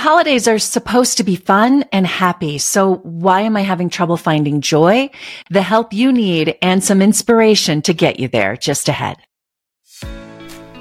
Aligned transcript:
holidays 0.00 0.48
are 0.48 0.58
supposed 0.58 1.18
to 1.18 1.24
be 1.24 1.36
fun 1.36 1.84
and 1.92 2.06
happy. 2.06 2.58
So 2.58 2.96
why 2.96 3.42
am 3.42 3.56
I 3.56 3.60
having 3.60 3.90
trouble 3.90 4.16
finding 4.16 4.60
joy? 4.60 5.10
The 5.50 5.62
help 5.62 5.92
you 5.92 6.12
need 6.12 6.56
and 6.62 6.82
some 6.82 7.02
inspiration 7.02 7.82
to 7.82 7.94
get 7.94 8.18
you 8.18 8.28
there 8.28 8.56
just 8.56 8.88
ahead. 8.88 9.18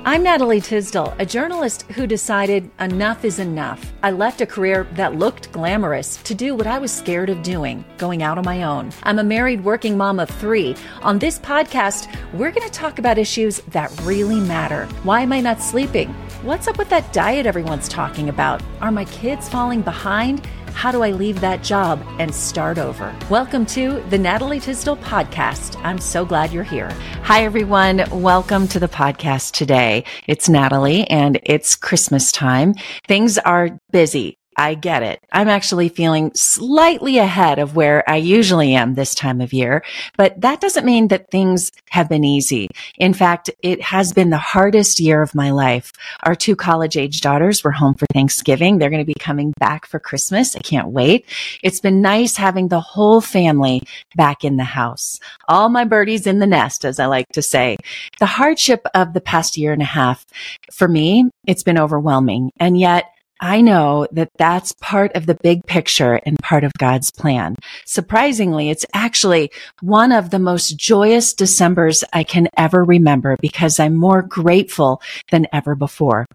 I'm 0.05 0.23
Natalie 0.23 0.61
Tysdal, 0.61 1.13
a 1.19 1.25
journalist 1.25 1.81
who 1.91 2.07
decided 2.07 2.71
enough 2.79 3.25
is 3.25 3.37
enough. 3.37 3.91
I 4.01 4.11
left 4.11 4.39
a 4.39 4.45
career 4.45 4.87
that 4.93 5.15
looked 5.15 5.51
glamorous 5.51 6.15
to 6.23 6.33
do 6.33 6.55
what 6.55 6.67
I 6.67 6.79
was 6.79 6.89
scared 6.89 7.29
of 7.29 7.43
doing, 7.43 7.83
going 7.97 8.23
out 8.23 8.37
on 8.37 8.45
my 8.45 8.63
own. 8.63 8.93
I'm 9.03 9.19
a 9.19 9.25
married 9.25 9.61
working 9.61 9.97
mom 9.97 10.21
of 10.21 10.29
three. 10.29 10.77
On 11.01 11.19
this 11.19 11.37
podcast, 11.37 12.15
we're 12.33 12.51
going 12.51 12.65
to 12.65 12.73
talk 12.73 12.97
about 12.97 13.17
issues 13.17 13.57
that 13.67 13.91
really 14.03 14.39
matter. 14.39 14.85
Why 15.03 15.19
am 15.19 15.33
I 15.33 15.41
not 15.41 15.61
sleeping? 15.61 16.07
What's 16.43 16.69
up 16.69 16.77
with 16.77 16.89
that 16.89 17.11
diet 17.11 17.45
everyone's 17.45 17.89
talking 17.89 18.29
about? 18.29 18.63
Are 18.79 18.91
my 18.91 19.03
kids 19.03 19.49
falling 19.49 19.81
behind? 19.81 20.47
How 20.73 20.91
do 20.91 21.03
I 21.03 21.11
leave 21.11 21.41
that 21.41 21.61
job 21.61 22.01
and 22.19 22.33
start 22.33 22.77
over? 22.77 23.15
Welcome 23.29 23.65
to 23.67 24.01
the 24.09 24.17
Natalie 24.17 24.59
Tysdal 24.59 24.97
podcast. 24.97 25.79
I'm 25.83 25.99
so 25.99 26.25
glad 26.25 26.51
you're 26.51 26.63
here. 26.63 26.89
Hi, 27.23 27.43
everyone. 27.43 28.05
Welcome 28.11 28.67
to 28.69 28.79
the 28.79 28.87
podcast 28.87 29.51
today. 29.51 30.05
It's 30.25 30.49
Natalie 30.49 31.03
and 31.09 31.39
it's 31.43 31.75
Christmas 31.75 32.31
time. 32.31 32.73
Things 33.07 33.37
are 33.37 33.77
busy. 33.91 34.38
I 34.59 34.73
get 34.73 35.03
it. 35.03 35.21
I'm 35.31 35.47
actually 35.47 35.87
feeling 35.87 36.31
slightly 36.35 37.17
ahead 37.17 37.59
of 37.59 37.77
where 37.77 38.07
I 38.09 38.17
usually 38.17 38.73
am 38.73 38.93
this 38.93 39.15
time 39.15 39.39
of 39.39 39.53
year, 39.53 39.85
but 40.17 40.41
that 40.41 40.59
doesn't 40.59 40.85
mean 40.85 41.07
that 41.07 41.31
things 41.31 41.71
have 41.91 42.09
been 42.09 42.25
easy. 42.25 42.67
In 42.97 43.13
fact, 43.13 43.49
it 43.63 43.81
has 43.81 44.11
been 44.11 44.31
the 44.31 44.37
hardest 44.37 44.99
year 44.99 45.21
of 45.21 45.33
my 45.33 45.51
life. 45.51 45.93
Our 46.23 46.35
two 46.35 46.57
college 46.57 46.97
age 46.97 47.21
daughters 47.21 47.63
were 47.63 47.71
home 47.71 47.93
for 47.93 48.05
Thanksgiving. 48.11 48.79
They're 48.79 48.89
going 48.89 49.01
to 49.01 49.05
be 49.05 49.13
coming 49.17 49.53
back 49.61 49.85
for 49.85 49.97
Christmas. 49.97 50.57
I 50.57 50.59
can't 50.59 50.89
wait. 50.89 51.25
It's 51.63 51.79
been 51.79 52.01
nice 52.01 52.35
having 52.35 52.67
the 52.67 52.81
whole 52.81 53.21
family 53.21 53.81
back 54.17 54.43
in 54.43 54.57
the 54.57 54.65
house. 54.65 55.21
All 55.47 55.69
my 55.69 55.85
birdies 55.85 56.27
in 56.27 56.39
the 56.39 56.45
nest, 56.45 56.83
as 56.83 56.99
I 56.99 57.05
like 57.05 57.29
to 57.29 57.41
say. 57.41 57.77
The 58.19 58.25
hardship 58.25 58.85
of 58.93 59.13
the 59.13 59.21
past 59.21 59.55
year 59.55 59.71
and 59.71 59.81
a 59.81 59.85
half 59.85 60.25
for 60.69 60.89
me, 60.89 61.29
it's 61.47 61.63
been 61.63 61.79
overwhelming. 61.79 62.51
And 62.59 62.77
yet 62.77 63.05
I 63.39 63.61
know 63.61 64.07
that 64.11 64.31
that's 64.37 64.73
part 64.73 65.15
of 65.15 65.25
the 65.25 65.37
big 65.41 65.65
picture 65.65 66.15
and 66.25 66.37
part 66.39 66.63
of 66.63 66.73
God's 66.77 67.11
plan. 67.11 67.55
Surprisingly, 67.85 68.69
it's 68.69 68.85
actually 68.93 69.51
one 69.81 70.11
of 70.11 70.29
the 70.29 70.39
most 70.39 70.77
joyous 70.77 71.33
Decembers 71.33 72.03
I 72.11 72.23
can 72.23 72.49
ever 72.57 72.83
remember 72.83 73.37
because 73.39 73.79
I'm 73.79 73.95
more 73.95 74.21
grateful 74.21 75.01
than 75.31 75.47
ever 75.53 75.75
before. 75.75 76.25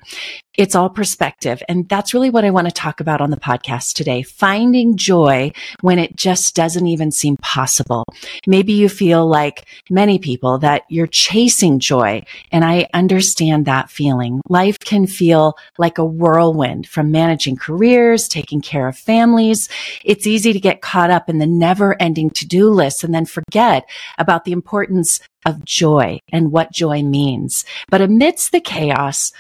It's 0.57 0.77
all 0.77 0.89
perspective. 0.89 1.63
And 1.69 1.89
that's 1.89 2.15
really 2.15 2.31
what 2.31 2.45
I 2.45 2.51
want 2.51 2.69
to 2.69 2.73
talk 2.73 3.01
about 3.01 3.21
on 3.21 3.31
the 3.31 3.37
podcast 3.37 3.95
today. 3.95 4.23
Finding 4.23 4.97
joy 4.97 5.53
when 5.81 5.99
it 5.99 6.15
just 6.15 6.55
doesn't 6.55 6.87
even 6.87 7.11
seem 7.11 7.37
possible. 7.39 8.05
Maybe 8.47 8.73
you 8.73 8.89
feel 8.89 9.27
like 9.27 9.67
many 9.91 10.21
people 10.21 10.59
that 10.59 10.83
you're 10.89 11.09
chasing 11.09 11.81
joy. 11.81 12.23
And 12.53 12.65
I 12.65 12.89
understand 12.95 13.67
that 13.67 13.91
feeling. 13.91 14.41
Life 14.49 14.79
can 14.79 15.09
feel 15.09 15.59
like 15.77 15.99
a 15.99 16.05
whirlwind 16.05 16.87
from 16.87 17.11
managing 17.11 17.57
careers, 17.57 18.29
taking 18.29 18.61
care 18.61 18.87
of 18.87 18.97
families. 18.97 19.69
It's 20.05 20.27
easy 20.27 20.53
to 20.53 20.61
get 20.61 20.83
caught 20.83 21.11
up 21.11 21.29
in 21.29 21.39
the 21.39 21.47
never 21.47 22.01
ending 22.01 22.31
to 22.31 22.47
do 22.47 22.71
list 22.71 23.03
and 23.03 23.13
then 23.13 23.27
forget 23.27 23.89
about 24.19 24.45
the 24.45 24.53
importance 24.53 25.19
of 25.47 25.65
joy 25.65 26.19
and 26.33 26.53
what 26.53 26.73
joy 26.73 27.03
means. 27.03 27.65
But 27.91 28.01
amidst 28.01 28.53
the 28.53 28.61
chaos, 28.61 29.33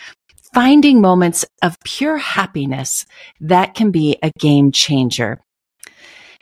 finding 0.55 1.01
moments 1.01 1.45
of 1.63 1.81
pure 1.81 2.17
happiness 2.17 3.07
that 3.41 3.75
can 3.75 3.91
be 3.91 4.17
a 4.23 4.31
game 4.39 4.71
changer. 4.71 5.44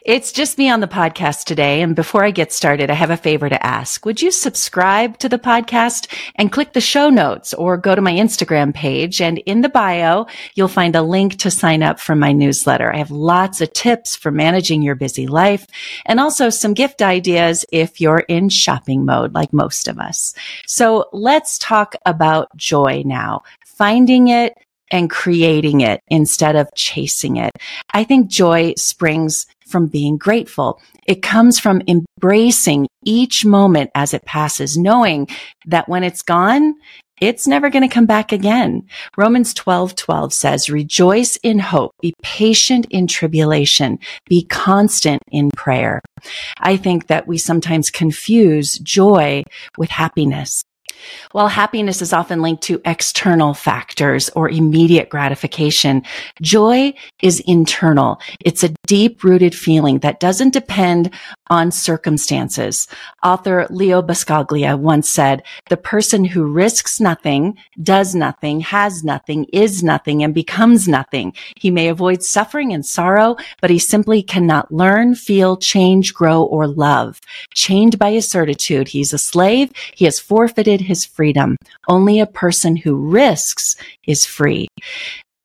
It's 0.05 0.33
just 0.33 0.59
me 0.59 0.69
on 0.69 0.81
the 0.81 0.89
podcast 0.89 1.45
today. 1.45 1.81
And 1.81 1.95
before 1.95 2.25
I 2.25 2.33
get 2.33 2.53
started, 2.53 2.91
I 2.91 2.95
have 2.95 3.11
a 3.11 3.17
favor 3.17 3.49
to 3.49 3.65
ask. 3.65 4.05
Would 4.05 4.21
you 4.21 4.33
subscribe 4.33 5.17
to 5.19 5.29
the 5.29 5.39
podcast 5.39 6.13
and 6.35 6.51
click 6.51 6.73
the 6.73 6.81
show 6.81 7.09
notes 7.09 7.55
or 7.55 7.77
go 7.77 7.95
to 7.95 8.03
my 8.03 8.13
Instagram 8.13 8.75
page? 8.75 9.21
And 9.21 9.39
in 9.39 9.61
the 9.61 9.69
bio, 9.69 10.27
you'll 10.55 10.67
find 10.67 10.97
a 10.97 11.03
link 11.03 11.37
to 11.39 11.53
sign 11.53 11.85
up 11.85 12.01
for 12.01 12.17
my 12.17 12.33
newsletter. 12.33 12.93
I 12.93 12.97
have 12.97 13.13
lots 13.13 13.61
of 13.61 13.73
tips 13.75 14.17
for 14.17 14.33
managing 14.33 14.83
your 14.83 14.97
busy 14.97 15.29
life 15.29 15.69
and 16.05 16.19
also 16.19 16.51
some 16.51 16.75
gift 16.75 17.01
ideas 17.01 17.65
if 17.71 18.01
you're 18.01 18.25
in 18.29 18.49
shopping 18.49 19.05
mode 19.05 19.35
like 19.35 19.53
most 19.53 19.87
of 19.87 20.01
us. 20.01 20.35
So 20.67 21.11
let's 21.13 21.59
talk 21.59 21.95
about 22.05 22.57
joy 22.57 23.05
now. 23.07 23.43
Finding 23.65 24.29
it, 24.29 24.57
and 24.93 25.09
creating 25.09 25.81
it 25.81 26.03
instead 26.09 26.55
of 26.55 26.69
chasing 26.77 27.37
it. 27.37 27.51
I 27.93 28.05
think 28.05 28.29
joy 28.29 28.75
springs 28.77 29.47
from 29.73 29.87
being 29.87 30.17
grateful. 30.17 30.81
It 31.07 31.23
comes 31.23 31.59
from 31.59 31.83
embracing 31.89 32.87
each 33.05 33.45
moment 33.45 33.91
as 33.95 34.15
it 34.15 34.25
passes, 34.25 34.77
knowing 34.77 35.27
that 35.67 35.89
when 35.89 36.05
it's 36.05 36.23
gone, 36.23 36.75
it's 37.21 37.47
never 37.47 37.71
going 37.71 37.89
to 37.89 37.95
come 37.95 38.07
back 38.07 38.33
again. 38.33 38.83
Romans 39.17 39.55
12, 39.55 39.95
12 39.95 40.35
says, 40.35 40.69
rejoice 40.69 41.37
in 41.37 41.61
hope, 41.61 41.93
be 42.01 42.13
patient 42.23 42.87
in 42.91 43.07
tribulation, 43.07 43.99
be 44.29 44.45
constant 44.45 45.23
in 45.31 45.51
prayer. 45.57 46.01
I 46.59 46.77
think 46.77 47.07
that 47.07 47.29
we 47.29 47.39
sometimes 47.39 47.91
confuse 47.91 48.79
joy 48.79 49.45
with 49.79 49.91
happiness. 49.91 50.65
While 51.33 51.49
happiness 51.49 52.03
is 52.03 52.13
often 52.13 52.43
linked 52.43 52.63
to 52.65 52.81
external 52.85 53.55
factors 53.55 54.29
or 54.31 54.49
immediate 54.49 55.09
gratification, 55.09 56.03
joy 56.41 56.95
is 57.23 57.41
internal. 57.47 58.21
It's 58.45 58.65
a 58.65 58.75
deep 58.93 59.25
rooted 59.25 59.55
feeling 59.55 60.01
that 60.01 60.21
doesn't 60.21 60.53
depend 60.53 61.09
on 61.49 61.71
circumstances. 61.71 62.87
Author 63.23 63.67
Leo 63.71 64.03
Buscaglia 64.03 64.79
once 64.79 65.09
said, 65.09 65.43
the 65.71 65.79
person 65.79 66.27
who 66.27 66.45
risks 66.45 67.01
nothing, 67.01 67.57
does 67.83 68.15
nothing, 68.15 68.61
has 68.61 69.03
nothing, 69.03 69.47
is 69.51 69.83
nothing, 69.83 70.23
and 70.23 70.35
becomes 70.35 70.87
nothing. 70.87 71.33
He 71.57 71.71
may 71.71 71.89
avoid 71.89 72.23
suffering 72.23 72.75
and 72.75 72.85
sorrow, 72.85 73.37
but 73.63 73.71
he 73.71 73.79
simply 73.79 74.23
cannot 74.23 74.71
learn, 74.71 75.15
feel, 75.15 75.57
change, 75.57 76.13
grow, 76.13 76.43
or 76.43 76.67
love. 76.67 77.19
Chained 77.55 77.99
by 77.99 78.11
his 78.13 78.29
certitude, 78.29 78.89
he's 78.89 79.15
a 79.15 79.19
slave. 79.19 79.73
He 79.95 80.05
has 80.05 80.21
forfeited 80.21 80.83
his 80.83 81.07
freedom. 81.07 81.57
Only 81.89 82.21
a 82.21 82.27
person 82.27 82.77
who 82.77 82.95
risks 82.97 83.75
is 84.07 84.27
free. 84.27 84.69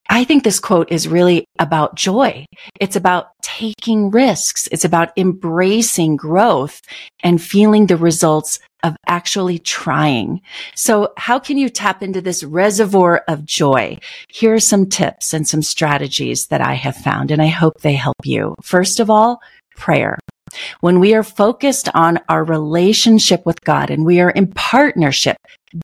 I 0.09 0.23
think 0.23 0.43
this 0.43 0.59
quote 0.59 0.91
is 0.91 1.07
really 1.07 1.45
about 1.59 1.95
joy. 1.95 2.45
It's 2.79 2.95
about 2.95 3.29
taking 3.41 4.09
risks. 4.09 4.67
It's 4.71 4.85
about 4.85 5.11
embracing 5.17 6.15
growth 6.15 6.81
and 7.21 7.41
feeling 7.41 7.87
the 7.87 7.97
results 7.97 8.59
of 8.83 8.95
actually 9.07 9.59
trying. 9.59 10.41
So 10.75 11.13
how 11.17 11.39
can 11.39 11.57
you 11.57 11.69
tap 11.69 12.03
into 12.03 12.21
this 12.21 12.43
reservoir 12.43 13.23
of 13.27 13.45
joy? 13.45 13.97
Here 14.29 14.53
are 14.53 14.59
some 14.59 14.87
tips 14.87 15.33
and 15.33 15.47
some 15.47 15.61
strategies 15.61 16.47
that 16.47 16.61
I 16.61 16.73
have 16.75 16.95
found, 16.95 17.31
and 17.31 17.41
I 17.41 17.47
hope 17.47 17.81
they 17.81 17.93
help 17.93 18.17
you. 18.23 18.55
First 18.61 18.99
of 18.99 19.09
all, 19.09 19.41
prayer. 19.75 20.17
When 20.79 20.99
we 20.99 21.13
are 21.13 21.23
focused 21.23 21.89
on 21.93 22.19
our 22.29 22.43
relationship 22.43 23.45
with 23.45 23.63
God 23.63 23.89
and 23.89 24.05
we 24.05 24.21
are 24.21 24.29
in 24.29 24.47
partnership 24.47 25.37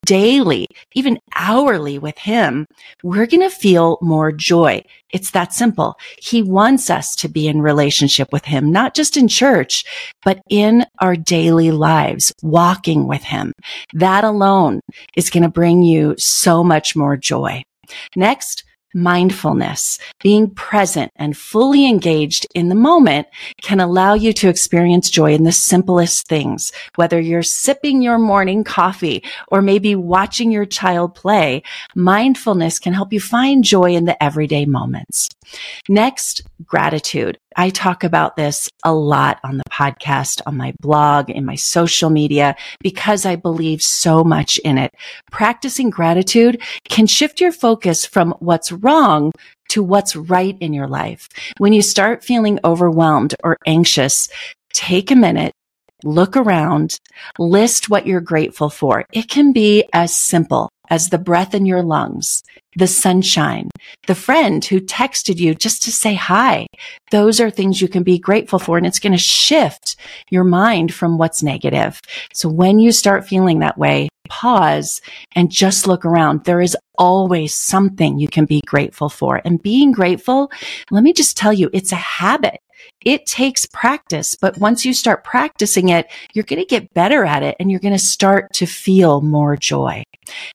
daily, 0.05 0.67
even 0.93 1.19
hourly 1.35 1.97
with 1.97 2.17
Him, 2.17 2.65
we're 3.03 3.25
going 3.25 3.41
to 3.41 3.49
feel 3.49 3.97
more 4.01 4.31
joy. 4.31 4.83
It's 5.11 5.31
that 5.31 5.53
simple. 5.53 5.95
He 6.17 6.41
wants 6.41 6.89
us 6.89 7.15
to 7.17 7.29
be 7.29 7.47
in 7.47 7.61
relationship 7.61 8.29
with 8.31 8.45
Him, 8.45 8.71
not 8.71 8.95
just 8.95 9.17
in 9.17 9.27
church, 9.27 9.85
but 10.23 10.41
in 10.49 10.85
our 10.99 11.15
daily 11.15 11.71
lives, 11.71 12.33
walking 12.41 13.07
with 13.07 13.23
Him. 13.23 13.53
That 13.93 14.23
alone 14.23 14.81
is 15.15 15.29
going 15.29 15.43
to 15.43 15.49
bring 15.49 15.83
you 15.83 16.15
so 16.17 16.63
much 16.63 16.95
more 16.95 17.17
joy. 17.17 17.63
Next, 18.15 18.63
mindfulness, 18.93 19.99
being 20.21 20.49
present 20.49 21.11
and 21.15 21.37
fully 21.37 21.87
engaged 21.87 22.47
in 22.53 22.69
the 22.69 22.75
moment 22.75 23.27
can 23.61 23.79
allow 23.79 24.13
you 24.13 24.33
to 24.33 24.49
experience 24.49 25.09
joy 25.09 25.33
in 25.33 25.43
the 25.43 25.51
simplest 25.51 26.27
things. 26.27 26.71
Whether 26.95 27.19
you're 27.19 27.43
sipping 27.43 28.01
your 28.01 28.19
morning 28.19 28.63
coffee 28.63 29.23
or 29.47 29.61
maybe 29.61 29.95
watching 29.95 30.51
your 30.51 30.65
child 30.65 31.15
play, 31.15 31.63
mindfulness 31.95 32.79
can 32.79 32.93
help 32.93 33.13
you 33.13 33.19
find 33.19 33.63
joy 33.63 33.95
in 33.95 34.05
the 34.05 34.21
everyday 34.23 34.65
moments. 34.65 35.29
Next, 35.89 36.41
gratitude. 36.65 37.37
I 37.55 37.69
talk 37.69 38.03
about 38.03 38.35
this 38.35 38.69
a 38.83 38.93
lot 38.93 39.39
on 39.43 39.57
the 39.57 39.63
podcast, 39.71 40.41
on 40.45 40.57
my 40.57 40.73
blog, 40.79 41.29
in 41.29 41.45
my 41.45 41.55
social 41.55 42.09
media, 42.09 42.55
because 42.81 43.25
I 43.25 43.35
believe 43.35 43.81
so 43.81 44.23
much 44.23 44.57
in 44.59 44.77
it. 44.77 44.93
Practicing 45.31 45.89
gratitude 45.89 46.61
can 46.89 47.07
shift 47.07 47.39
your 47.39 47.51
focus 47.51 48.05
from 48.05 48.33
what's 48.39 48.71
wrong 48.71 49.31
to 49.69 49.83
what's 49.83 50.15
right 50.15 50.57
in 50.59 50.73
your 50.73 50.87
life. 50.87 51.29
When 51.57 51.73
you 51.73 51.81
start 51.81 52.23
feeling 52.23 52.59
overwhelmed 52.63 53.35
or 53.43 53.57
anxious, 53.65 54.29
take 54.73 55.11
a 55.11 55.15
minute 55.15 55.53
look 56.03 56.35
around, 56.35 56.99
list 57.39 57.89
what 57.89 58.05
you're 58.05 58.19
grateful 58.19 58.69
for. 58.69 59.05
It 59.13 59.29
can 59.29 59.53
be 59.53 59.85
as 59.93 60.13
simple 60.15 60.69
as 60.93 61.09
the 61.09 61.17
breath 61.17 61.55
in 61.55 61.65
your 61.65 61.81
lungs, 61.81 62.43
the 62.75 62.85
sunshine, 62.85 63.67
the 64.05 64.13
friend 64.13 64.63
who 64.63 64.79
texted 64.79 65.37
you 65.39 65.55
just 65.55 65.81
to 65.81 65.91
say 65.91 66.13
hi. 66.13 66.67
Those 67.09 67.39
are 67.39 67.49
things 67.49 67.81
you 67.81 67.87
can 67.87 68.03
be 68.03 68.19
grateful 68.19 68.59
for. 68.59 68.77
And 68.77 68.85
it's 68.85 68.99
going 68.99 69.11
to 69.11 69.17
shift 69.17 69.95
your 70.29 70.43
mind 70.43 70.93
from 70.93 71.17
what's 71.17 71.41
negative. 71.41 71.99
So 72.31 72.47
when 72.47 72.77
you 72.77 72.91
start 72.91 73.27
feeling 73.27 73.57
that 73.59 73.75
way, 73.75 74.09
pause 74.29 75.01
and 75.35 75.49
just 75.49 75.87
look 75.87 76.05
around. 76.05 76.43
There 76.43 76.61
is 76.61 76.77
always 76.99 77.55
something 77.55 78.19
you 78.19 78.27
can 78.27 78.45
be 78.45 78.61
grateful 78.67 79.09
for. 79.09 79.41
And 79.43 79.63
being 79.63 79.93
grateful, 79.93 80.51
let 80.91 81.03
me 81.03 81.11
just 81.11 81.35
tell 81.35 81.53
you, 81.53 81.71
it's 81.73 81.91
a 81.91 81.95
habit. 81.95 82.59
It 83.05 83.25
takes 83.25 83.65
practice, 83.65 84.35
but 84.39 84.57
once 84.57 84.85
you 84.85 84.93
start 84.93 85.23
practicing 85.23 85.89
it, 85.89 86.07
you're 86.33 86.45
going 86.45 86.61
to 86.61 86.65
get 86.65 86.93
better 86.93 87.25
at 87.25 87.43
it 87.43 87.55
and 87.59 87.69
you're 87.69 87.79
going 87.79 87.93
to 87.93 87.99
start 87.99 88.53
to 88.53 88.65
feel 88.65 89.21
more 89.21 89.57
joy. 89.57 90.03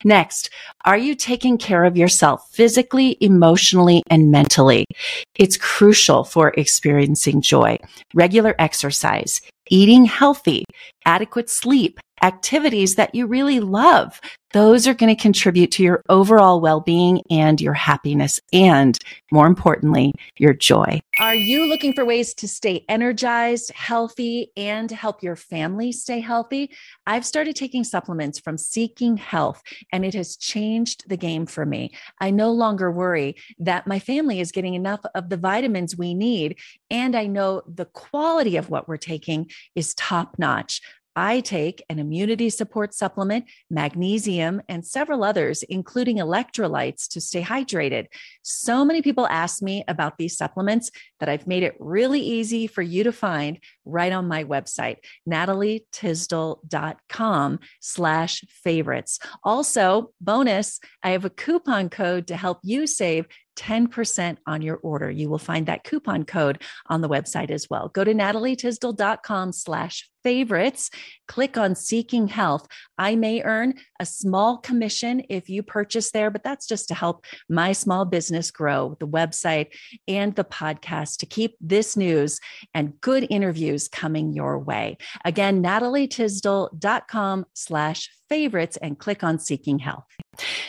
Next, 0.05 0.51
are 0.85 0.97
you 0.97 1.15
taking 1.15 1.59
care 1.59 1.85
of 1.85 1.97
yourself 1.97 2.49
physically, 2.51 3.19
emotionally, 3.21 4.03
and 4.09 4.31
mentally? 4.31 4.87
It's 5.35 5.59
crucial 5.59 6.25
for 6.25 6.55
experiencing 6.57 7.43
joy. 7.43 7.79
Regular 8.15 8.55
exercise, 8.59 9.43
eating 9.71 10.05
healthy, 10.05 10.65
adequate 11.05 11.49
sleep, 11.49 12.01
activities 12.23 12.97
that 12.97 13.15
you 13.15 13.27
really 13.27 13.61
love. 13.61 14.21
Those 14.53 14.87
are 14.87 14.95
going 14.95 15.15
to 15.15 15.23
contribute 15.23 15.71
to 15.73 15.83
your 15.83 16.03
overall 16.09 16.63
well-being 16.63 17.21
and 17.31 17.61
your 17.61 17.75
happiness 17.75 18.41
and 18.51 18.97
more 19.31 19.47
importantly, 19.47 20.13
your 20.39 20.55
joy. 20.55 21.01
Are 21.21 21.35
you 21.35 21.67
looking 21.67 21.93
for 21.93 22.07
ways 22.07 22.33
to 22.35 22.49
stay 22.49 22.83
energized, 22.89 23.71
healthy, 23.73 24.51
and 24.57 24.91
help 24.91 25.23
your 25.23 25.37
family 25.37 25.93
stay 25.93 26.21
healthy? 26.21 26.71
I've 27.07 27.27
started 27.27 27.57
taking 27.57 27.85
supplements 27.85 28.39
from 28.39 28.57
Seeking 28.57 29.19
Health 29.19 29.63
and 29.93 30.03
it 30.03 30.15
has 30.15 30.35
changed 30.37 31.05
the 31.11 31.19
game 31.19 31.45
for 31.45 31.67
me. 31.67 31.93
I 32.19 32.31
no 32.31 32.51
longer 32.51 32.91
worry 32.91 33.37
that 33.59 33.87
my 33.87 33.99
family 33.99 34.41
is 34.41 34.51
getting 34.51 34.73
enough 34.73 35.01
of 35.15 35.29
the 35.29 35.37
vitamins 35.37 35.99
we 35.99 36.15
need. 36.15 36.59
And 36.91 37.15
I 37.15 37.27
know 37.27 37.63
the 37.67 37.85
quality 37.85 38.57
of 38.57 38.71
what 38.71 38.89
we're 38.89 38.97
taking 38.97 39.51
is 39.75 39.95
top 39.95 40.37
notch. 40.39 40.81
I 41.19 41.41
take 41.41 41.83
an 41.89 41.99
immunity 41.99 42.49
support 42.49 42.95
supplement, 42.95 43.47
magnesium, 43.69 44.63
and 44.69 44.87
several 44.87 45.25
others, 45.25 45.65
including 45.65 46.19
electrolytes 46.19 47.09
to 47.09 47.21
stay 47.21 47.43
hydrated. 47.43 48.07
So 48.43 48.85
many 48.85 49.03
people 49.03 49.27
ask 49.27 49.61
me 49.61 49.83
about 49.89 50.17
these 50.17 50.37
supplements 50.37 50.93
that 51.19 51.29
I've 51.29 51.49
made 51.49 51.65
it 51.65 51.75
really 51.81 52.21
easy 52.21 52.69
for 52.69 52.83
you 52.83 53.03
to 53.03 53.11
find 53.11 53.59
right 53.85 54.13
on 54.13 54.29
my 54.29 54.45
website, 54.45 54.99
natalietysdal.com 55.29 57.59
slash 57.81 58.45
favorites. 58.63 59.19
Also, 59.43 60.13
bonus, 60.21 60.79
I 61.03 61.11
have 61.11 61.25
a 61.25 61.31
coupon 61.31 61.91
code 61.91 62.29
to 62.29 62.37
help 62.37 62.61
you 62.63 62.87
save 62.87 63.27
10% 63.59 64.39
on 64.47 64.63
your 64.63 64.77
order. 64.77 65.11
You 65.11 65.29
will 65.29 65.39
find 65.39 65.67
that 65.67 65.85
coupon 65.85 66.25
code 66.25 66.63
on 66.87 67.01
the 67.01 67.09
website 67.09 67.51
as 67.51 67.69
well. 67.69 67.89
Go 67.89 68.05
to 68.05 68.15
natalietysdal.com 68.15 69.53
slash 69.53 70.09
favorites. 70.23 70.91
Click 71.27 71.57
on 71.57 71.75
Seeking 71.75 72.29
Health. 72.29 72.67
I 72.97 73.17
may 73.17 73.43
earn 73.43 73.75
a 74.01 74.07
small 74.07 74.59
commission 74.59 75.23
if 75.29 75.49
you 75.49 75.63
purchase 75.63 76.11
there, 76.11 76.31
but 76.31 76.43
that's 76.43 76.67
just 76.67 76.89
to 76.89 76.95
help 76.95 77.25
my 77.49 77.73
small 77.73 78.05
business 78.05 78.51
grow, 78.51 78.97
the 79.01 79.07
website 79.07 79.69
and 80.07 80.35
the 80.35 80.45
podcast 80.45 81.19
to 81.19 81.27
keep 81.27 81.57
this 81.61 81.97
news 81.97 82.41
and 82.75 83.01
good 83.01 83.27
interviews 83.31 83.89
coming 83.89 84.33
your 84.33 84.59
way. 84.59 84.97
Again, 85.25 85.63
natalietysdal.com 85.63 87.47
slash 87.55 88.11
favorites 88.29 88.77
and 88.79 88.99
click 88.99 89.25
on 89.25 89.39
Seeking 89.39 89.79
Health. 89.79 90.05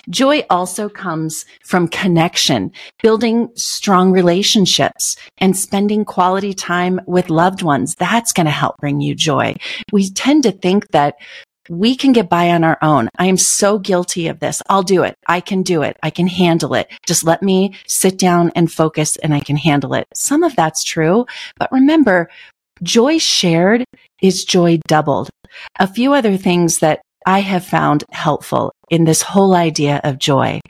Joy 0.10 0.46
also 0.50 0.90
comes 0.90 1.46
from 1.64 1.88
connection, 1.88 2.72
building 3.04 3.50
strong 3.56 4.12
relationships 4.12 5.16
and 5.38 5.56
spending 5.56 6.06
quality 6.06 6.54
time 6.54 7.00
with 7.06 7.30
loved 7.30 7.62
ones. 7.62 7.96
That's 7.96 8.34
going 8.34 8.46
to 8.46 8.52
help 8.52 8.78
bring 8.78 9.02
you 9.02 9.14
joy. 9.14 9.39
We 9.92 10.10
tend 10.10 10.44
to 10.44 10.52
think 10.52 10.90
that 10.92 11.16
we 11.70 11.96
can 11.96 12.12
get 12.14 12.30
by 12.30 12.50
on 12.50 12.64
our 12.64 12.78
own. 12.82 13.10
I 13.18 13.28
am 13.28 13.38
so 13.38 13.78
guilty 13.78 14.28
of 14.28 14.40
this. 14.40 14.62
I'll 14.70 14.84
do 14.84 15.04
it. 15.04 15.16
I 15.28 15.40
can 15.40 15.62
do 15.62 15.84
it. 15.84 15.98
I 16.02 16.10
can 16.10 16.28
handle 16.28 16.74
it. 16.74 16.92
Just 17.06 17.24
let 17.24 17.44
me 17.44 17.76
sit 17.88 18.18
down 18.18 18.52
and 18.56 18.72
focus 18.72 19.18
and 19.18 19.34
I 19.34 19.40
can 19.40 19.56
handle 19.56 19.94
it. 19.94 20.08
Some 20.16 20.44
of 20.44 20.56
that's 20.56 20.84
true, 20.84 21.26
but 21.58 21.72
remember, 21.72 22.30
joy 22.82 23.20
shared 23.20 23.86
is 24.22 24.46
joy 24.46 24.80
doubled. 24.88 25.30
A 25.80 25.88
few 25.88 26.14
other 26.14 26.38
things 26.38 26.80
that 26.80 27.02
I 27.26 27.40
have 27.40 27.66
found 27.66 28.04
helpful 28.12 28.72
in 28.90 29.04
this 29.04 29.22
whole 29.22 29.54
idea 29.54 30.02
of 30.04 30.18
joy 30.18 30.62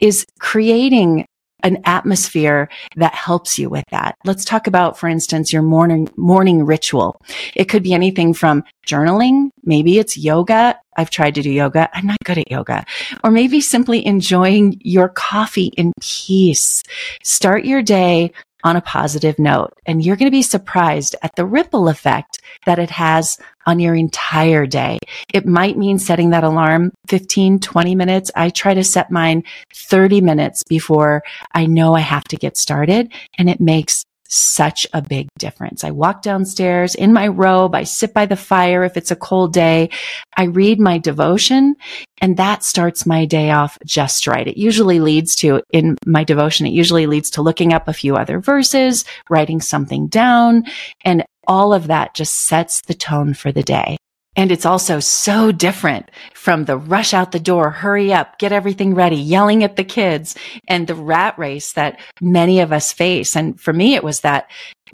is 0.00 0.24
creating 0.38 1.26
an 1.64 1.78
atmosphere 1.84 2.68
that 2.96 3.14
helps 3.14 3.58
you 3.58 3.68
with 3.68 3.84
that. 3.90 4.16
Let's 4.24 4.44
talk 4.44 4.66
about, 4.66 4.98
for 4.98 5.08
instance, 5.08 5.52
your 5.52 5.62
morning, 5.62 6.08
morning 6.16 6.64
ritual. 6.64 7.20
It 7.56 7.64
could 7.64 7.82
be 7.82 7.94
anything 7.94 8.34
from 8.34 8.62
journaling. 8.86 9.50
Maybe 9.64 9.98
it's 9.98 10.16
yoga. 10.16 10.78
I've 10.96 11.10
tried 11.10 11.34
to 11.34 11.42
do 11.42 11.50
yoga. 11.50 11.88
I'm 11.92 12.06
not 12.06 12.18
good 12.24 12.38
at 12.38 12.50
yoga. 12.50 12.84
Or 13.24 13.30
maybe 13.30 13.60
simply 13.60 14.06
enjoying 14.06 14.78
your 14.84 15.08
coffee 15.08 15.72
in 15.76 15.92
peace. 16.00 16.82
Start 17.22 17.64
your 17.64 17.82
day 17.82 18.32
on 18.64 18.76
a 18.76 18.80
positive 18.80 19.38
note. 19.38 19.74
And 19.86 20.04
you're 20.04 20.16
going 20.16 20.30
to 20.30 20.36
be 20.36 20.42
surprised 20.42 21.14
at 21.22 21.36
the 21.36 21.44
ripple 21.44 21.88
effect 21.88 22.40
that 22.66 22.78
it 22.78 22.90
has 22.90 23.38
on 23.66 23.78
your 23.78 23.94
entire 23.94 24.66
day. 24.66 24.98
It 25.32 25.46
might 25.46 25.78
mean 25.78 25.98
setting 25.98 26.30
that 26.30 26.44
alarm 26.44 26.92
15, 27.08 27.60
20 27.60 27.94
minutes. 27.94 28.30
I 28.34 28.50
try 28.50 28.74
to 28.74 28.82
set 28.82 29.10
mine 29.10 29.44
30 29.74 30.22
minutes 30.22 30.64
before 30.64 31.22
I 31.52 31.66
know 31.66 31.94
I 31.94 32.00
have 32.00 32.24
to 32.24 32.36
get 32.36 32.56
started. 32.56 33.12
And 33.38 33.48
it 33.48 33.60
makes 33.60 34.04
such 34.34 34.86
a 34.92 35.00
big 35.00 35.28
difference. 35.38 35.84
I 35.84 35.90
walk 35.90 36.22
downstairs 36.22 36.94
in 36.94 37.12
my 37.12 37.28
robe. 37.28 37.74
I 37.74 37.84
sit 37.84 38.12
by 38.12 38.26
the 38.26 38.36
fire 38.36 38.84
if 38.84 38.96
it's 38.96 39.10
a 39.10 39.16
cold 39.16 39.52
day. 39.52 39.90
I 40.36 40.44
read 40.44 40.80
my 40.80 40.98
devotion 40.98 41.76
and 42.20 42.36
that 42.36 42.64
starts 42.64 43.06
my 43.06 43.24
day 43.24 43.50
off 43.50 43.78
just 43.84 44.26
right. 44.26 44.46
It 44.46 44.56
usually 44.56 45.00
leads 45.00 45.36
to, 45.36 45.60
in 45.70 45.96
my 46.06 46.24
devotion, 46.24 46.66
it 46.66 46.72
usually 46.72 47.06
leads 47.06 47.30
to 47.30 47.42
looking 47.42 47.72
up 47.72 47.86
a 47.86 47.92
few 47.92 48.16
other 48.16 48.40
verses, 48.40 49.04
writing 49.28 49.60
something 49.60 50.06
down, 50.08 50.64
and 51.04 51.24
all 51.46 51.74
of 51.74 51.88
that 51.88 52.14
just 52.14 52.46
sets 52.46 52.80
the 52.82 52.94
tone 52.94 53.34
for 53.34 53.52
the 53.52 53.62
day. 53.62 53.96
And 54.36 54.50
it's 54.50 54.66
also 54.66 55.00
so 55.00 55.52
different 55.52 56.10
from 56.34 56.64
the 56.64 56.76
rush 56.76 57.14
out 57.14 57.32
the 57.32 57.38
door, 57.38 57.70
hurry 57.70 58.12
up, 58.12 58.38
get 58.38 58.52
everything 58.52 58.94
ready, 58.94 59.16
yelling 59.16 59.62
at 59.62 59.76
the 59.76 59.84
kids 59.84 60.36
and 60.66 60.86
the 60.86 60.94
rat 60.94 61.38
race 61.38 61.72
that 61.74 62.00
many 62.20 62.60
of 62.60 62.72
us 62.72 62.92
face. 62.92 63.36
And 63.36 63.60
for 63.60 63.72
me, 63.72 63.94
it 63.94 64.02
was 64.02 64.20
that 64.20 64.50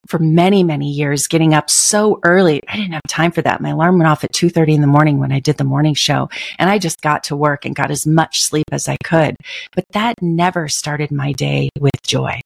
for 0.06 0.18
many, 0.18 0.62
many 0.62 0.90
years, 0.90 1.28
getting 1.28 1.54
up 1.54 1.70
so 1.70 2.20
early. 2.24 2.60
I 2.68 2.76
didn't 2.76 2.92
have 2.92 3.02
time 3.08 3.32
for 3.32 3.42
that. 3.42 3.60
My 3.60 3.70
alarm 3.70 3.98
went 3.98 4.08
off 4.08 4.24
at 4.24 4.32
2.30 4.32 4.74
in 4.74 4.80
the 4.80 4.86
morning 4.86 5.18
when 5.18 5.32
I 5.32 5.40
did 5.40 5.56
the 5.56 5.64
morning 5.64 5.94
show 5.94 6.28
and 6.58 6.70
I 6.70 6.78
just 6.78 7.00
got 7.00 7.24
to 7.24 7.36
work 7.36 7.64
and 7.64 7.74
got 7.74 7.90
as 7.90 8.06
much 8.06 8.42
sleep 8.42 8.66
as 8.72 8.88
I 8.88 8.96
could. 9.04 9.36
But 9.74 9.84
that 9.92 10.14
never 10.20 10.68
started 10.68 11.10
my 11.10 11.32
day 11.32 11.70
with 11.78 11.92
joy. 12.02 12.40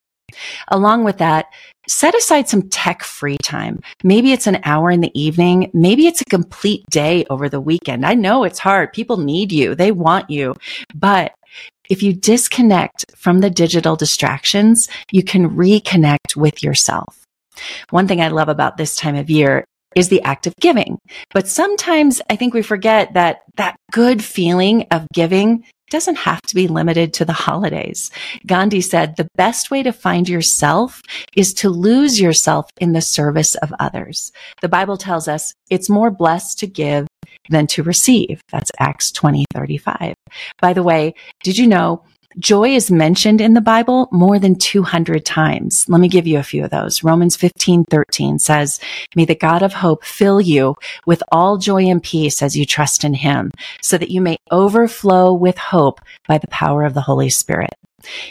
Along 0.69 1.05
with 1.05 1.19
that, 1.19 1.47
set 1.89 2.15
aside 2.15 2.49
some 2.49 2.69
tech 2.69 3.03
free 3.03 3.37
time. 3.43 3.81
Maybe 4.03 4.33
it's 4.33 4.47
an 4.47 4.61
hour 4.65 4.91
in 4.91 5.01
the 5.01 5.19
evening. 5.21 5.71
Maybe 5.75 6.07
it's 6.07 6.21
a 6.21 6.27
complete 6.27 6.85
day 6.91 7.25
over 7.31 7.49
the 7.49 7.61
weekend. 7.61 8.07
I 8.07 8.15
know 8.15 8.45
it's 8.45 8.59
hard. 8.59 8.93
People 8.93 9.19
need 9.19 9.53
you. 9.53 9.75
They 9.75 9.93
want 9.93 10.31
you. 10.31 10.55
But 10.95 11.33
if 11.91 12.03
you 12.03 12.15
disconnect 12.15 13.05
from 13.17 13.41
the 13.41 13.51
digital 13.51 13.97
distractions, 13.97 14.89
you 15.11 15.23
can 15.23 15.51
reconnect 15.51 16.37
with 16.37 16.63
yourself. 16.63 17.25
One 17.91 18.09
thing 18.09 18.21
I 18.21 18.29
love 18.29 18.49
about 18.49 18.77
this 18.77 18.97
time 18.97 19.17
of 19.17 19.31
year 19.31 19.65
is 19.95 20.09
the 20.09 20.23
act 20.23 20.47
of 20.47 20.57
giving. 20.61 20.99
But 21.33 21.47
sometimes 21.47 22.21
I 22.29 22.37
think 22.37 22.53
we 22.53 22.63
forget 22.63 23.15
that 23.15 23.43
that 23.57 23.77
good 23.93 24.25
feeling 24.25 24.87
of 24.91 25.07
giving 25.13 25.65
doesn't 25.91 26.17
have 26.17 26.41
to 26.43 26.55
be 26.55 26.69
limited 26.69 27.13
to 27.15 27.25
the 27.25 27.33
holidays. 27.33 28.11
Gandhi 28.47 28.81
said 28.81 29.17
the 29.17 29.29
best 29.37 29.71
way 29.71 29.83
to 29.83 29.93
find 29.93 30.29
yourself 30.29 31.03
is 31.37 31.55
to 31.55 31.69
lose 31.71 32.21
yourself 32.21 32.71
in 32.81 32.93
the 32.93 33.01
service 33.01 33.55
of 33.57 33.73
others. 33.79 34.33
The 34.61 34.69
Bible 34.69 34.97
tells 34.97 35.29
us 35.29 35.55
it's 35.71 35.91
more 35.91 36.11
blessed 36.11 36.59
to 36.61 36.67
give 36.67 37.07
than 37.51 37.67
to 37.69 37.83
receive. 37.83 38.41
That's 38.51 38.71
Acts 38.79 39.13
20, 39.13 39.45
35. 39.53 40.15
By 40.61 40.73
the 40.73 40.83
way, 40.83 41.15
did 41.43 41.59
you 41.59 41.67
know 41.67 42.05
Joy 42.39 42.71
is 42.71 42.91
mentioned 42.91 43.41
in 43.41 43.55
the 43.55 43.61
Bible 43.61 44.09
more 44.11 44.41
than 44.41 44.57
200 44.57 45.25
times. 45.25 45.89
Let 45.89 46.01
me 46.01 46.09
give 46.09 46.27
you 46.27 46.39
a 46.39 46.43
few 46.43 46.65
of 46.65 46.71
those. 46.71 47.05
Romans 47.05 47.37
15, 47.37 47.85
13 47.85 48.41
says, 48.41 48.81
May 49.15 49.25
the 49.25 49.37
God 49.37 49.63
of 49.63 49.73
hope 49.73 50.05
fill 50.05 50.41
you 50.41 50.75
with 51.07 51.23
all 51.31 51.59
joy 51.59 51.85
and 51.85 52.03
peace 52.03 52.43
as 52.43 52.57
you 52.57 52.67
trust 52.67 53.05
in 53.05 53.15
him, 53.15 53.53
so 53.83 53.97
that 53.99 54.11
you 54.11 54.21
may 54.21 54.39
overflow 54.51 55.33
with 55.33 55.59
hope 55.59 56.01
by 56.27 56.39
the 56.39 56.49
power 56.49 56.85
of 56.85 56.95
the 56.95 57.03
Holy 57.03 57.31
Spirit. 57.31 57.75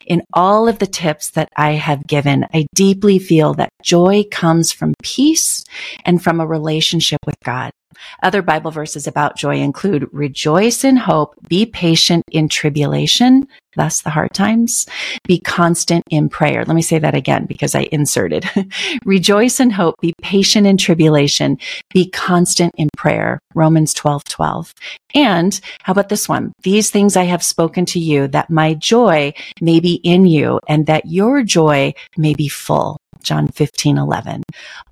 In 0.06 0.22
all 0.34 0.68
of 0.68 0.80
the 0.80 0.86
tips 0.86 1.32
that 1.32 1.50
I 1.56 1.72
have 1.72 2.06
given, 2.06 2.46
I 2.54 2.68
deeply 2.76 3.20
feel 3.20 3.54
that 3.56 3.74
joy 3.82 4.26
comes 4.30 4.72
from 4.72 4.94
peace 5.02 5.64
and 6.06 6.22
from 6.22 6.40
a 6.40 6.48
relationship 6.48 7.20
with 7.26 7.40
God. 7.44 7.72
Other 8.22 8.42
Bible 8.42 8.72
verses 8.72 9.08
about 9.08 9.38
joy 9.38 9.60
include 9.60 10.10
rejoice 10.12 10.84
in 10.84 10.98
hope, 10.98 11.36
be 11.48 11.66
patient 11.66 12.24
in 12.32 12.50
tribulation, 12.50 13.48
thus 13.76 14.02
the 14.02 14.10
hard 14.10 14.34
times, 14.34 14.86
be 15.28 15.40
constant 15.40 16.04
in 16.10 16.30
prayer. 16.30 16.64
Let 16.66 16.76
me 16.76 16.82
say 16.82 17.00
that 17.00 17.16
again 17.16 17.46
because 17.46 17.76
I 17.76 17.88
inserted. 17.92 18.50
rejoice 19.06 19.60
in 19.60 19.72
hope, 19.72 19.96
be 20.02 20.14
patient 20.22 20.68
in 20.68 20.78
tribulation, 20.78 21.58
be 21.94 22.10
constant 22.10 22.74
in 22.78 22.90
prayer. 22.98 23.40
Romans 23.56 23.94
12, 23.94 24.24
12. 24.26 24.74
And 25.16 25.60
how 25.84 25.92
about 25.92 26.10
this 26.10 26.28
one? 26.28 26.54
These 26.64 26.90
things 26.90 27.16
I 27.16 27.24
have 27.24 27.44
spoken 27.44 27.86
to 27.88 28.00
you 28.00 28.28
that 28.30 28.50
my 28.50 28.74
joy 28.74 29.34
may 29.62 29.80
be 29.80 29.96
in 30.04 30.26
you 30.26 30.60
and 30.68 30.86
that 30.88 31.06
your 31.06 31.44
joy 31.44 31.94
may 32.18 32.34
be 32.34 32.48
full. 32.48 32.98
John 33.22 33.48
15, 33.48 33.98
11. 33.98 34.44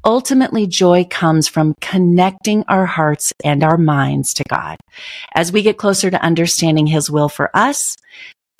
Ultimately, 0.04 0.68
joy 0.68 1.06
comes 1.10 1.48
from 1.48 1.76
connecting 1.82 2.64
our 2.68 2.86
hearts 2.86 3.34
and 3.44 3.64
our 3.64 3.78
minds 3.78 4.34
to 4.36 4.44
God. 4.50 4.78
As 5.34 5.52
we 5.52 5.62
get 5.62 5.78
closer 5.78 6.12
to 6.12 6.22
understanding 6.22 6.88
his 6.88 7.10
will 7.10 7.30
for 7.30 7.50
us, 7.56 7.98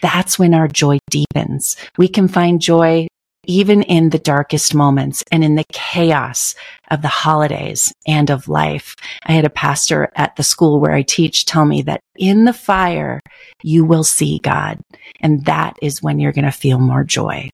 that's 0.02 0.40
when 0.40 0.54
our 0.54 0.68
joy 0.68 1.00
deepens. 1.10 1.76
We 1.98 2.08
can 2.08 2.28
find 2.28 2.60
joy 2.60 3.08
even 3.46 3.82
in 3.84 4.10
the 4.10 4.20
darkest 4.20 4.76
moments 4.76 5.24
and 5.32 5.44
in 5.44 5.56
the 5.56 5.66
chaos 5.72 6.54
of 6.92 7.02
the 7.02 7.08
holidays 7.08 7.92
and 8.08 8.30
of 8.30 8.48
life. 8.48 8.96
I 9.26 9.32
had 9.32 9.46
a 9.46 9.50
pastor 9.50 10.12
at 10.16 10.36
the 10.36 10.44
school 10.44 10.80
where 10.80 10.94
I 10.94 11.02
teach 11.02 11.46
tell 11.46 11.66
me 11.66 11.82
that 11.84 12.02
in 12.16 12.46
the 12.46 12.54
fire, 12.54 13.20
you 13.64 13.84
will 13.84 14.04
see 14.04 14.40
God. 14.40 14.80
And 15.22 15.46
that 15.46 15.78
is 15.82 16.04
when 16.04 16.20
you're 16.20 16.34
going 16.34 16.46
to 16.46 16.52
feel 16.52 16.78
more 16.78 17.04
joy. 17.04 17.50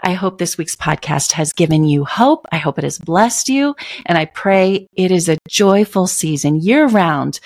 I 0.00 0.12
hope 0.12 0.38
this 0.38 0.58
week's 0.58 0.76
podcast 0.76 1.32
has 1.32 1.52
given 1.52 1.84
you 1.84 2.04
hope. 2.04 2.46
I 2.52 2.58
hope 2.58 2.78
it 2.78 2.84
has 2.84 2.98
blessed 2.98 3.48
you. 3.48 3.74
And 4.06 4.16
I 4.16 4.26
pray 4.26 4.86
it 4.94 5.10
is 5.10 5.28
a 5.28 5.38
joyful 5.48 6.06
season 6.06 6.56
year 6.56 6.86
round. 6.86 7.40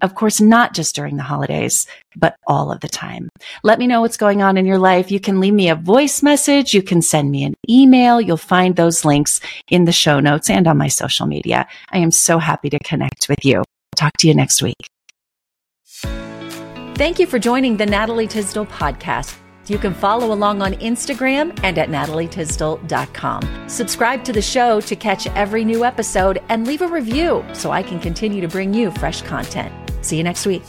Of 0.00 0.14
course, 0.14 0.40
not 0.40 0.74
just 0.74 0.94
during 0.94 1.16
the 1.16 1.22
holidays, 1.22 1.86
but 2.16 2.36
all 2.46 2.72
of 2.72 2.80
the 2.80 2.88
time. 2.88 3.28
Let 3.62 3.78
me 3.78 3.86
know 3.86 4.00
what's 4.00 4.16
going 4.16 4.42
on 4.42 4.56
in 4.56 4.66
your 4.66 4.78
life. 4.78 5.10
You 5.10 5.20
can 5.20 5.40
leave 5.40 5.54
me 5.54 5.68
a 5.68 5.76
voice 5.76 6.22
message. 6.22 6.74
You 6.74 6.82
can 6.82 7.02
send 7.02 7.30
me 7.30 7.44
an 7.44 7.54
email. 7.68 8.20
You'll 8.20 8.36
find 8.36 8.76
those 8.76 9.04
links 9.04 9.40
in 9.68 9.84
the 9.84 9.92
show 9.92 10.20
notes 10.20 10.50
and 10.50 10.66
on 10.66 10.76
my 10.76 10.88
social 10.88 11.26
media. 11.26 11.68
I 11.90 11.98
am 11.98 12.10
so 12.10 12.38
happy 12.38 12.70
to 12.70 12.78
connect 12.80 13.28
with 13.28 13.44
you. 13.44 13.62
Talk 13.94 14.12
to 14.18 14.28
you 14.28 14.34
next 14.34 14.62
week. 14.62 14.88
Thank 16.94 17.18
you 17.18 17.26
for 17.26 17.38
joining 17.38 17.78
the 17.78 17.86
Natalie 17.86 18.28
Tysdal 18.28 18.66
podcast. 18.66 19.41
You 19.66 19.78
can 19.78 19.94
follow 19.94 20.32
along 20.32 20.62
on 20.62 20.74
Instagram 20.74 21.58
and 21.62 21.78
at 21.78 21.88
natalietysdal.com. 21.88 23.68
Subscribe 23.68 24.24
to 24.24 24.32
the 24.32 24.42
show 24.42 24.80
to 24.80 24.96
catch 24.96 25.26
every 25.28 25.64
new 25.64 25.84
episode 25.84 26.42
and 26.48 26.66
leave 26.66 26.82
a 26.82 26.88
review 26.88 27.44
so 27.52 27.70
I 27.70 27.82
can 27.82 28.00
continue 28.00 28.40
to 28.40 28.48
bring 28.48 28.74
you 28.74 28.90
fresh 28.92 29.22
content. 29.22 29.72
See 30.02 30.16
you 30.16 30.24
next 30.24 30.46
week. 30.46 30.62